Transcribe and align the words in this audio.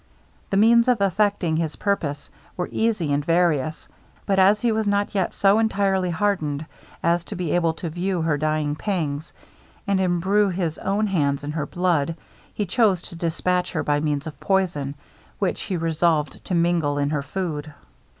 The 0.49 0.57
means 0.57 0.87
of 0.87 0.99
effecting 0.99 1.57
his 1.57 1.75
purpose 1.75 2.31
were 2.57 2.69
easy 2.71 3.13
and 3.13 3.23
various; 3.23 3.87
but 4.25 4.39
as 4.39 4.59
he 4.61 4.71
was 4.71 4.87
not 4.87 5.13
yet 5.13 5.31
so 5.31 5.59
entirely 5.59 6.09
hardened 6.09 6.65
as 7.03 7.23
to 7.25 7.35
be 7.35 7.51
able 7.51 7.73
to 7.73 7.87
view 7.91 8.23
her 8.23 8.35
dying 8.35 8.75
pangs, 8.75 9.31
and 9.85 10.01
embrue 10.01 10.49
his 10.49 10.79
own 10.79 11.05
hands 11.05 11.43
in 11.43 11.51
her 11.51 11.67
blood, 11.67 12.17
he 12.51 12.65
chose 12.65 13.03
to 13.03 13.15
dispatch 13.15 13.73
her 13.73 13.83
by 13.83 13.99
means 13.99 14.25
of 14.25 14.39
poison, 14.39 14.95
which 15.37 15.61
he 15.61 15.77
resolved 15.77 16.43
to 16.45 16.55
mingle 16.55 16.97
in 16.97 17.11
her 17.11 17.21
food. 17.21 17.71